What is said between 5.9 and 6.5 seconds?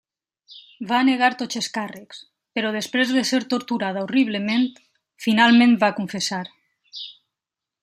confessar.